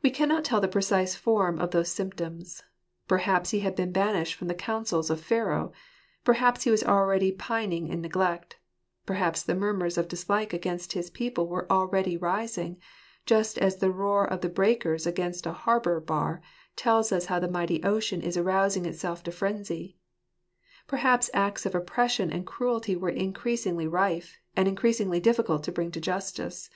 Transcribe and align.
We 0.00 0.10
cannot 0.12 0.44
tell 0.44 0.60
the 0.60 0.68
precise 0.68 1.16
form 1.16 1.58
of 1.58 1.72
those 1.72 1.90
symptoms. 1.90 2.62
Perhaps 3.08 3.50
he 3.50 3.58
had 3.58 3.74
been 3.74 3.90
banished 3.90 4.34
from 4.34 4.46
the 4.46 4.54
councils 4.54 5.10
of 5.10 5.20
Pharaoh; 5.20 5.72
perhaps 6.22 6.62
he 6.62 6.70
was 6.70 6.84
already 6.84 7.32
pining 7.32 7.88
in 7.88 8.00
neglect; 8.00 8.58
perhaps 9.06 9.42
the 9.42 9.56
murmurs 9.56 9.98
of 9.98 10.06
dislike 10.06 10.52
against 10.52 10.92
his 10.92 11.10
people 11.10 11.48
were 11.48 11.68
already 11.68 12.16
rising, 12.16 12.76
just 13.26 13.58
as 13.58 13.78
the 13.78 13.90
roar 13.90 14.24
of 14.24 14.40
the 14.40 14.48
breakers 14.48 15.04
against 15.04 15.46
a 15.46 15.52
harbour 15.52 15.98
bar 15.98 16.40
tells 16.76 17.10
how 17.26 17.40
the 17.40 17.48
mighty 17.50 17.82
ocean 17.82 18.22
is 18.22 18.36
arousing 18.36 18.86
itself 18.86 19.24
to 19.24 19.32
frenzy; 19.32 19.98
perhaps 20.86 21.28
acts 21.34 21.66
of 21.66 21.74
oppression 21.74 22.30
and 22.32 22.46
cruelty 22.46 22.94
were 22.94 23.08
increasingly 23.10 23.88
rife, 23.88 24.38
and 24.54 24.68
increasingly 24.68 25.18
difficult 25.18 25.64
to 25.64 25.72
bring 25.72 25.90
to 25.90 26.00
justice. 26.00 26.70